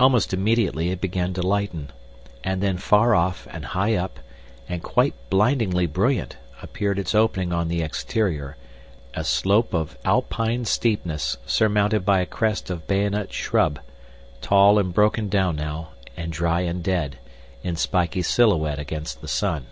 [0.00, 1.92] Almost immediately it began to lighten,
[2.42, 4.18] and then far off and high up,
[4.68, 8.56] and quite blindingly brilliant, appeared its opening on the exterior,
[9.14, 13.78] a slope of Alpine steepness surmounted by a crest of bayonet shrub,
[14.40, 17.18] tall and broken down now, and dry and dead,
[17.62, 19.66] in spiky silhouette against the sun.